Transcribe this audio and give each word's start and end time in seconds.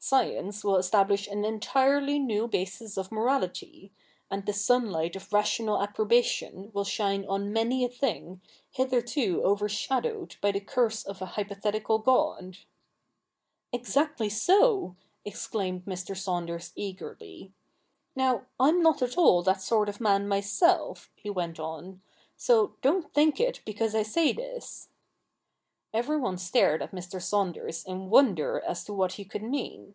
Science 0.00 0.62
will 0.64 0.76
establish 0.76 1.26
an 1.26 1.44
entirely 1.44 2.20
new 2.20 2.46
basis 2.46 2.96
of 2.96 3.10
morality; 3.10 3.92
and 4.30 4.46
the 4.46 4.52
sunlight 4.52 5.16
of 5.16 5.30
rational 5.32 5.82
approbation 5.82 6.70
will 6.72 6.84
shine 6.84 7.24
on 7.28 7.52
many 7.52 7.84
a 7.84 7.88
thing, 7.88 8.40
hitherto 8.70 9.42
overshadowed 9.42 10.36
by 10.40 10.52
the 10.52 10.60
curse 10.60 11.02
of 11.02 11.20
a 11.20 11.26
hypothetical 11.34 11.98
God.'' 11.98 12.58
Exactly 13.72 14.28
so,' 14.30 14.94
exclaimed 15.24 15.84
IMr. 15.84 16.16
Saunders 16.16 16.72
eagerly. 16.76 17.52
'Now, 18.14 18.46
I'm 18.60 18.80
not 18.80 19.02
at 19.02 19.18
all 19.18 19.42
that 19.42 19.60
sort 19.60 19.88
of 19.88 20.00
man 20.00 20.28
myself,' 20.28 21.10
he 21.16 21.28
went 21.28 21.58
on,' 21.58 22.00
so 22.36 22.76
don't 22.82 23.12
think 23.12 23.40
it 23.40 23.60
because 23.66 23.96
I 23.96 24.04
say 24.04 24.32
this.' 24.32 24.88
Everyone 25.90 26.36
stared 26.36 26.82
at 26.82 26.92
Mr. 26.92 27.20
Saunders 27.20 27.82
in 27.82 28.10
wonder 28.10 28.60
as 28.60 28.84
to 28.84 28.92
what 28.92 29.12
he 29.14 29.24
could 29.24 29.42
mean. 29.42 29.94